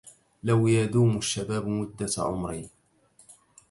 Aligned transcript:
لو 0.43 0.67
يدوم 0.67 1.17
الشباب 1.17 1.67
مدة 1.67 2.09
عمري 2.17 2.69